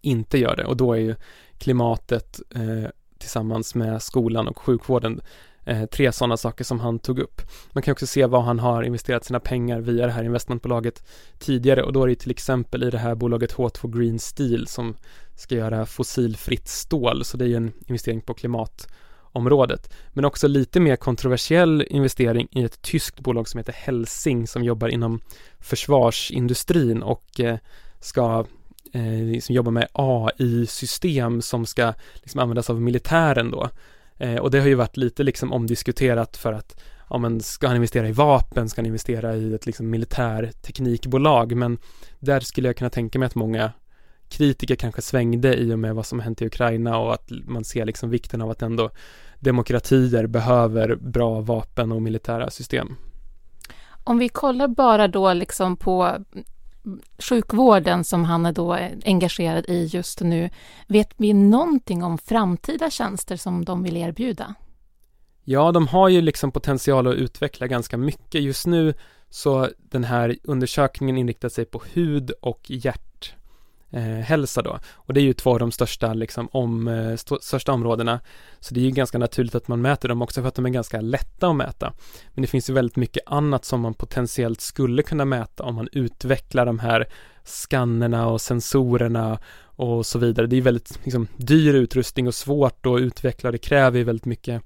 inte 0.00 0.38
gör 0.38 0.56
det. 0.56 0.64
Och 0.64 0.76
då 0.76 0.92
är 0.92 0.98
ju 0.98 1.14
klimatet 1.58 2.40
eh, 2.54 2.90
tillsammans 3.18 3.74
med 3.74 4.02
skolan 4.02 4.48
och 4.48 4.58
sjukvården 4.58 5.20
eh, 5.68 5.86
tre 5.86 6.12
sådana 6.12 6.36
saker 6.36 6.64
som 6.64 6.80
han 6.80 6.98
tog 6.98 7.18
upp. 7.18 7.42
Man 7.72 7.82
kan 7.82 7.92
också 7.92 8.06
se 8.06 8.26
vad 8.26 8.44
han 8.44 8.58
har 8.58 8.82
investerat 8.82 9.24
sina 9.24 9.40
pengar 9.40 9.80
via 9.80 10.06
det 10.06 10.12
här 10.12 10.24
investmentbolaget 10.24 11.02
tidigare 11.38 11.82
och 11.82 11.92
då 11.92 12.02
är 12.02 12.08
det 12.08 12.14
till 12.14 12.30
exempel 12.30 12.82
i 12.82 12.90
det 12.90 12.98
här 12.98 13.14
bolaget 13.14 13.54
H2 13.54 13.98
Green 13.98 14.18
Steel 14.18 14.66
som 14.66 14.96
ska 15.36 15.54
göra 15.54 15.86
fossilfritt 15.86 16.68
stål, 16.68 17.24
så 17.24 17.36
det 17.36 17.44
är 17.44 17.48
ju 17.48 17.56
en 17.56 17.72
investering 17.86 18.20
på 18.20 18.34
klimatområdet. 18.34 19.94
Men 20.12 20.24
också 20.24 20.48
lite 20.48 20.80
mer 20.80 20.96
kontroversiell 20.96 21.84
investering 21.90 22.48
i 22.50 22.64
ett 22.64 22.82
tyskt 22.82 23.20
bolag 23.20 23.48
som 23.48 23.58
heter 23.58 23.72
Helsing 23.72 24.46
som 24.46 24.64
jobbar 24.64 24.88
inom 24.88 25.20
försvarsindustrin 25.60 27.02
och 27.02 27.40
eh, 27.40 27.58
ska 28.00 28.46
eh, 28.92 29.40
som 29.40 29.54
jobbar 29.54 29.72
med 29.72 29.88
AI-system 29.92 31.42
som 31.42 31.66
ska 31.66 31.94
liksom 32.14 32.40
användas 32.40 32.70
av 32.70 32.80
militären 32.80 33.50
då. 33.50 33.70
Eh, 34.18 34.36
och 34.36 34.50
det 34.50 34.60
har 34.60 34.66
ju 34.66 34.74
varit 34.74 34.96
lite 34.96 35.22
liksom 35.22 35.52
omdiskuterat 35.52 36.36
för 36.36 36.52
att 36.52 36.80
ja 37.10 37.18
men 37.18 37.40
ska 37.40 37.66
han 37.66 37.76
investera 37.76 38.08
i 38.08 38.12
vapen, 38.12 38.68
ska 38.68 38.78
han 38.80 38.86
investera 38.86 39.36
i 39.36 39.54
ett 39.54 39.66
liksom 39.66 39.90
militärteknikbolag 39.90 41.56
men 41.56 41.78
där 42.18 42.40
skulle 42.40 42.68
jag 42.68 42.76
kunna 42.76 42.90
tänka 42.90 43.18
mig 43.18 43.26
att 43.26 43.34
många 43.34 43.72
kritiker 44.28 44.74
kanske 44.74 45.02
svängde 45.02 45.56
i 45.56 45.74
och 45.74 45.78
med 45.78 45.94
vad 45.94 46.06
som 46.06 46.20
hänt 46.20 46.42
i 46.42 46.46
Ukraina 46.46 46.98
och 46.98 47.14
att 47.14 47.30
man 47.30 47.64
ser 47.64 47.86
liksom 47.86 48.10
vikten 48.10 48.42
av 48.42 48.50
att 48.50 48.62
ändå 48.62 48.90
demokratier 49.40 50.26
behöver 50.26 50.96
bra 50.96 51.40
vapen 51.40 51.92
och 51.92 52.02
militära 52.02 52.50
system. 52.50 52.96
Om 54.04 54.18
vi 54.18 54.28
kollar 54.28 54.68
bara 54.68 55.08
då 55.08 55.32
liksom 55.32 55.76
på 55.76 56.16
sjukvården 57.18 58.04
som 58.04 58.24
han 58.24 58.46
är 58.46 58.52
då 58.52 58.78
engagerad 59.04 59.64
i 59.68 59.84
just 59.84 60.20
nu. 60.20 60.50
Vet 60.86 61.14
vi 61.16 61.32
någonting 61.32 62.04
om 62.04 62.18
framtida 62.18 62.90
tjänster 62.90 63.36
som 63.36 63.64
de 63.64 63.82
vill 63.82 63.96
erbjuda? 63.96 64.54
Ja, 65.44 65.72
de 65.72 65.86
har 65.86 66.08
ju 66.08 66.20
liksom 66.20 66.52
potential 66.52 67.06
att 67.06 67.14
utveckla 67.14 67.66
ganska 67.66 67.96
mycket. 67.96 68.42
Just 68.42 68.66
nu 68.66 68.94
så 69.30 69.68
den 69.78 70.04
här 70.04 70.36
undersökningen 70.44 71.18
inriktar 71.18 71.48
sig 71.48 71.64
på 71.64 71.82
hud 71.92 72.30
och 72.30 72.60
hjärt 72.70 73.34
eh, 73.90 74.02
hälsa 74.02 74.62
då. 74.62 74.78
Och 74.94 75.14
det 75.14 75.20
är 75.20 75.22
ju 75.22 75.32
två 75.32 75.50
av 75.50 75.58
de 75.58 75.72
största, 75.72 76.14
liksom, 76.14 76.48
om, 76.52 76.88
eh, 76.88 77.12
st 77.12 77.36
största 77.40 77.72
områdena. 77.72 78.20
Så 78.60 78.74
det 78.74 78.80
är 78.80 78.84
ju 78.84 78.90
ganska 78.90 79.18
naturligt 79.18 79.54
att 79.54 79.68
man 79.68 79.80
mäter 79.80 80.08
dem 80.08 80.22
också 80.22 80.40
för 80.40 80.48
att 80.48 80.54
de 80.54 80.66
är 80.66 80.70
ganska 80.70 81.00
lätta 81.00 81.48
att 81.48 81.56
mäta. 81.56 81.92
Men 82.34 82.42
det 82.42 82.48
finns 82.48 82.70
ju 82.70 82.74
väldigt 82.74 82.96
mycket 82.96 83.22
annat 83.26 83.64
som 83.64 83.80
man 83.80 83.94
potentiellt 83.94 84.60
skulle 84.60 85.02
kunna 85.02 85.24
mäta 85.24 85.64
om 85.64 85.74
man 85.74 85.88
utvecklar 85.92 86.66
de 86.66 86.78
här 86.78 87.06
skannerna 87.44 88.28
och 88.28 88.40
sensorerna 88.40 89.38
och 89.60 90.06
så 90.06 90.18
vidare. 90.18 90.46
Det 90.46 90.56
är 90.56 90.62
väldigt 90.62 90.98
liksom, 91.04 91.26
dyr 91.36 91.74
utrustning 91.74 92.26
och 92.26 92.34
svårt 92.34 92.86
att 92.86 93.00
utveckla. 93.00 93.50
Det 93.50 93.58
kräver 93.58 93.98
ju 93.98 94.04
väldigt 94.04 94.24
mycket 94.24 94.62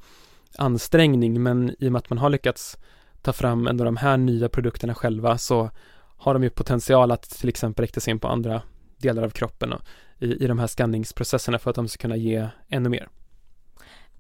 ansträngning, 0.59 1.43
men 1.43 1.75
i 1.79 1.89
och 1.89 1.93
med 1.93 1.99
att 1.99 2.11
man 2.11 2.19
har 2.19 2.31
lyckats 2.31 2.79
ta 3.23 3.33
fram 3.33 3.67
ändå 3.67 3.85
de 3.85 3.97
här 3.97 4.17
nya 4.17 4.49
produkterna 4.49 4.95
själva 4.95 5.39
så 5.39 5.71
har 6.17 6.35
de 6.35 6.43
ju 6.43 6.51
potential 6.51 7.11
att 7.11 7.31
till 7.31 7.49
exempel 7.49 7.83
rikta 7.83 8.01
sig 8.01 8.11
in 8.11 8.19
på 8.19 8.29
andra 8.29 8.63
delar 9.03 9.23
av 9.23 9.31
kroppen 9.31 9.73
och 9.73 9.81
i, 10.19 10.45
i 10.45 10.47
de 10.47 10.59
här 10.59 10.67
skanningsprocesserna 10.67 11.59
för 11.59 11.71
att 11.71 11.77
de 11.77 11.89
ska 11.89 12.03
kunna 12.03 12.17
ge 12.17 12.49
ännu 12.69 12.89
mer. 12.89 13.09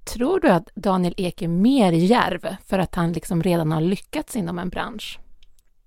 Tror 0.04 0.40
du 0.40 0.48
att 0.48 0.68
Daniel 0.74 1.14
Ek 1.16 1.42
är 1.42 1.48
mer 1.48 1.92
järv 1.92 2.56
för 2.66 2.78
att 2.78 2.94
han 2.94 3.12
liksom 3.12 3.42
redan 3.42 3.72
har 3.72 3.80
lyckats 3.80 4.36
inom 4.36 4.58
en 4.58 4.68
bransch? 4.68 5.18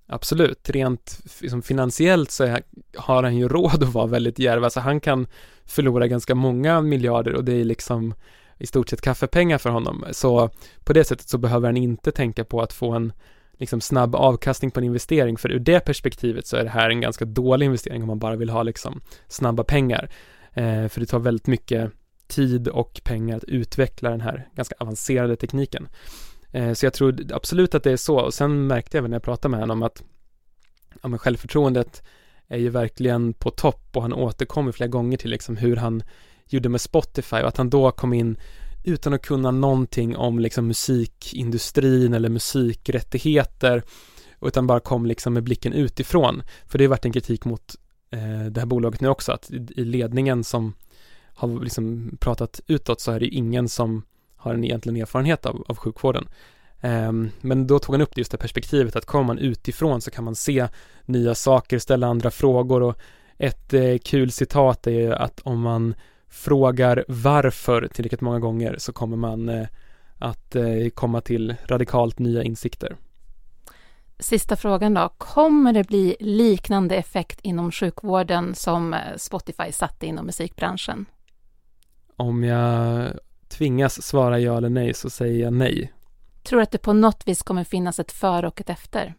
Absolut, 0.08 0.70
rent 0.70 1.20
liksom 1.42 1.62
finansiellt 1.62 2.32
så 2.32 2.44
är, 2.44 2.64
har 2.98 3.24
han 3.24 3.38
ju 3.38 3.48
råd 3.48 3.84
att 3.84 3.94
vara 3.94 4.08
väldigt 4.08 4.40
djärv, 4.40 4.64
alltså 4.64 4.80
han 4.80 5.00
kan 5.00 5.28
förlora 5.66 6.08
ganska 6.08 6.36
många 6.36 6.82
miljarder 6.82 7.34
och 7.34 7.44
det 7.44 7.54
är 7.54 7.64
liksom 7.64 8.14
i 8.58 8.68
stort 8.68 8.90
sett 8.90 9.02
kaffepengar 9.02 9.58
för 9.58 9.70
honom, 9.70 10.06
så 10.12 10.50
på 10.84 10.94
det 10.94 11.04
sättet 11.04 11.30
så 11.30 11.38
behöver 11.38 11.68
han 11.68 11.78
inte 11.78 12.12
tänka 12.12 12.46
på 12.46 12.62
att 12.62 12.74
få 12.74 12.92
en 12.92 13.14
liksom 13.58 13.82
snabb 13.82 14.16
avkastning 14.16 14.72
på 14.72 14.80
en 14.80 14.84
investering, 14.84 15.38
för 15.38 15.52
ur 15.52 15.60
det 15.60 15.80
perspektivet 15.80 16.48
så 16.48 16.58
är 16.58 16.64
det 16.64 16.70
här 16.70 16.90
en 16.90 17.02
ganska 17.02 17.26
dålig 17.26 17.66
investering 17.66 18.02
om 18.02 18.08
man 18.08 18.20
bara 18.20 18.36
vill 18.36 18.50
ha 18.50 18.64
liksom 18.64 19.02
snabba 19.28 19.64
pengar. 19.64 20.10
Eh, 20.54 20.88
för 20.88 21.00
det 21.00 21.06
tar 21.06 21.20
väldigt 21.20 21.48
mycket 21.48 21.92
tid 22.28 22.68
och 22.68 23.02
pengar 23.04 23.38
att 23.38 23.44
utveckla 23.44 24.10
den 24.10 24.22
här 24.22 24.48
ganska 24.56 24.76
avancerade 24.80 25.36
tekniken. 25.36 25.88
Eh, 26.52 26.74
så 26.74 26.86
jag 26.86 26.94
tror 26.94 27.34
absolut 27.34 27.76
att 27.76 27.84
det 27.84 27.92
är 27.92 27.98
så 27.98 28.20
och 28.20 28.34
sen 28.34 28.68
märkte 28.68 28.98
jag 28.98 29.02
även 29.02 29.12
när 29.12 29.16
jag 29.16 29.24
pratade 29.24 29.52
med 29.52 29.60
honom 29.60 29.84
att 29.84 30.04
ja, 31.02 31.08
men 31.08 31.20
självförtroendet 31.20 32.04
är 32.48 32.58
ju 32.58 32.70
verkligen 32.70 33.34
på 33.34 33.52
topp 33.52 33.90
och 33.94 34.02
han 34.02 34.14
återkommer 34.14 34.72
flera 34.72 34.88
gånger 34.88 35.18
till 35.18 35.30
liksom 35.30 35.58
hur 35.58 35.76
han 35.76 36.04
gjorde 36.46 36.70
med 36.70 36.82
Spotify 36.82 37.36
och 37.36 37.48
att 37.48 37.58
han 37.58 37.70
då 37.70 37.92
kom 37.92 38.14
in 38.14 38.38
utan 38.86 39.14
att 39.14 39.22
kunna 39.22 39.52
någonting 39.52 40.16
om 40.16 40.40
liksom 40.40 40.68
musikindustrin 40.68 42.14
eller 42.14 42.30
musikrättigheter 42.30 43.84
utan 44.42 44.68
bara 44.68 44.80
kom 44.80 45.06
liksom 45.06 45.34
med 45.34 45.44
blicken 45.44 45.74
utifrån. 45.74 46.44
För 46.66 46.78
det 46.78 46.84
har 46.84 46.90
varit 46.90 47.06
en 47.06 47.14
kritik 47.14 47.46
mot 47.46 47.76
eh, 48.12 48.46
det 48.52 48.60
här 48.60 48.66
bolaget 48.66 49.02
nu 49.02 49.08
också, 49.08 49.32
att 49.32 49.52
i, 49.52 49.68
i 49.76 49.84
ledningen 49.84 50.44
som 50.44 50.74
har 51.36 51.64
liksom 51.64 52.18
pratat 52.20 52.62
utåt 52.68 53.02
så 53.02 53.12
är 53.12 53.20
det 53.20 53.28
ingen 53.28 53.70
som 53.70 54.04
har 54.36 54.54
en 54.54 54.64
egentligen 54.64 55.02
erfarenhet 55.02 55.46
av, 55.46 55.66
av 55.68 55.78
sjukvården. 55.78 56.28
Um, 56.82 57.32
men 57.42 57.68
då 57.68 57.80
tog 57.80 57.96
han 57.96 58.02
upp 58.02 58.16
det 58.16 58.22
just 58.22 58.32
det 58.32 58.38
perspektivet 58.38 58.96
att 58.96 59.06
kommer 59.06 59.24
man 59.24 59.38
utifrån 59.38 60.02
så 60.02 60.12
kan 60.12 60.24
man 60.24 60.36
se 60.36 60.68
nya 61.06 61.36
saker, 61.36 61.80
ställa 61.80 62.08
andra 62.08 62.32
frågor 62.32 62.84
och 62.84 62.96
ett 63.38 63.74
eh, 63.74 63.98
kul 63.98 64.32
citat 64.32 64.88
är 64.88 64.92
ju 64.92 65.14
att 65.14 65.40
om 65.44 65.62
man 65.62 65.96
frågar 66.30 67.06
varför 67.08 67.88
tillräckligt 67.88 68.22
många 68.22 68.40
gånger 68.40 68.76
så 68.78 68.94
kommer 68.94 69.18
man 69.18 69.50
eh, 69.50 69.68
att 70.20 70.56
eh, 70.56 70.90
komma 70.94 71.22
till 71.22 71.56
radikalt 71.66 72.20
nya 72.20 72.44
insikter. 72.44 72.96
Sista 74.20 74.56
frågan 74.56 74.94
då. 74.94 75.10
Kommer 75.18 75.74
det 75.74 75.88
bli 75.88 76.16
liknande 76.20 76.96
effekt 76.96 77.40
inom 77.42 77.72
sjukvården 77.72 78.56
som 78.56 78.94
eh, 78.94 79.00
Spotify 79.18 79.72
satte 79.72 80.06
inom 80.06 80.26
musikbranschen? 80.26 81.06
Om 82.16 82.44
jag 82.44 83.12
tvingas 83.48 84.04
svara 84.04 84.40
ja 84.40 84.58
eller 84.58 84.70
nej 84.70 84.94
så 84.94 85.10
säger 85.10 85.44
jag 85.44 85.54
nej. 85.54 85.94
Tror 86.44 86.60
du 86.60 86.64
att 86.64 86.72
det 86.72 86.78
på 86.78 86.94
något 86.94 87.28
vis 87.28 87.44
kommer 87.44 87.64
finnas 87.64 88.00
ett 88.00 88.12
före 88.12 88.48
och 88.48 88.62
ett 88.62 88.70
efter? 88.70 89.14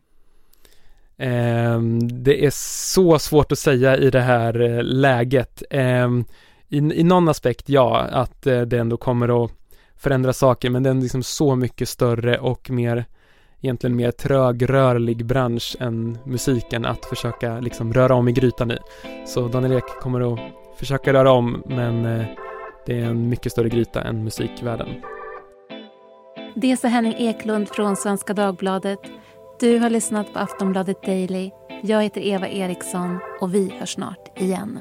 Um, 1.19 2.23
det 2.23 2.47
är 2.47 2.51
så 2.91 3.19
svårt 3.19 3.53
att 3.53 3.59
säga 3.59 3.97
i 3.97 4.11
det 4.11 4.21
här 4.21 4.83
läget. 4.83 5.63
Um, 5.71 6.25
i, 6.69 6.79
i 6.79 7.03
någon 7.03 7.29
aspekt 7.29 7.69
ja, 7.69 8.01
att 8.01 8.47
eh, 8.47 8.61
det 8.61 8.79
ändå 8.79 8.97
kommer 8.97 9.45
att 9.45 9.51
förändra 9.97 10.33
saker, 10.33 10.71
men 10.71 10.83
det 10.83 10.91
är 10.91 10.95
liksom 10.95 11.23
så 11.23 11.57
mycket 11.57 11.89
större 11.89 12.39
och 12.39 12.71
mer 12.71 13.05
egentligen 13.61 13.97
mer 13.97 14.11
trögrörlig 14.11 15.27
bransch 15.27 15.77
än 15.81 16.19
musiken 16.25 16.87
att 16.87 17.05
försöka 17.05 17.61
liksom 17.61 17.93
röra 17.93 18.15
om 18.15 18.29
i 18.29 18.33
grytan 18.33 18.71
i. 18.71 18.79
Så 19.27 19.49
Daniel 19.49 19.73
Ek 19.73 19.85
kommer 20.01 20.33
att 20.33 20.41
försöka 20.79 21.13
röra 21.13 21.33
om, 21.33 21.63
men 21.67 22.05
eh, 22.05 22.27
det 22.87 23.01
är 23.01 23.05
en 23.05 23.29
mycket 23.29 23.53
större 23.53 23.69
gryta 23.69 24.03
än 24.03 24.25
musikvärlden. 24.25 24.89
Det 26.55 26.77
sa 26.77 26.89
Henning 26.89 27.15
Eklund 27.19 27.69
från 27.69 27.97
Svenska 27.97 28.35
Dagbladet. 28.35 28.99
Du 29.61 29.79
har 29.79 29.91
lyssnat 29.91 30.33
på 30.33 30.39
Aftonbladet 30.39 31.03
Daily 31.03 31.51
Jag 31.83 32.03
heter 32.03 32.21
Eva 32.21 32.49
Eriksson 32.49 33.19
och 33.41 33.55
vi 33.55 33.73
hörs 33.79 33.93
snart 33.95 34.41
igen. 34.41 34.81